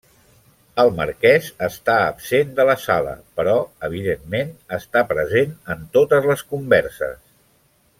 El 0.83 0.87
marquès 0.99 1.49
està 1.67 1.97
absent 2.05 2.55
de 2.61 2.65
la 2.71 2.77
sala, 2.85 3.13
però, 3.41 3.55
evidentment, 3.91 4.53
està 4.83 5.07
present 5.15 5.57
en 5.77 5.89
totes 5.99 6.31
les 6.33 6.47
converses. 6.57 7.19